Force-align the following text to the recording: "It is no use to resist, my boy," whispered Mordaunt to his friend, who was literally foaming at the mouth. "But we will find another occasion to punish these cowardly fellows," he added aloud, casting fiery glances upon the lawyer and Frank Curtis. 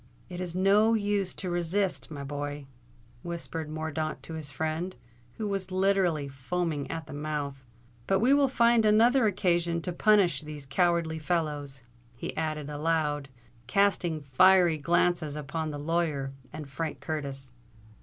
"It 0.29 0.41
is 0.41 0.55
no 0.55 0.95
use 0.95 1.31
to 1.35 1.51
resist, 1.51 2.09
my 2.09 2.23
boy," 2.23 2.65
whispered 3.21 3.69
Mordaunt 3.69 4.23
to 4.23 4.33
his 4.33 4.49
friend, 4.49 4.95
who 5.37 5.47
was 5.47 5.69
literally 5.69 6.27
foaming 6.27 6.89
at 6.89 7.05
the 7.05 7.13
mouth. 7.13 7.63
"But 8.07 8.19
we 8.19 8.33
will 8.33 8.47
find 8.47 8.83
another 8.83 9.27
occasion 9.27 9.79
to 9.83 9.93
punish 9.93 10.41
these 10.41 10.65
cowardly 10.65 11.19
fellows," 11.19 11.83
he 12.17 12.35
added 12.35 12.67
aloud, 12.67 13.29
casting 13.67 14.21
fiery 14.23 14.79
glances 14.79 15.35
upon 15.35 15.69
the 15.69 15.77
lawyer 15.77 16.31
and 16.51 16.67
Frank 16.67 16.99
Curtis. 16.99 17.51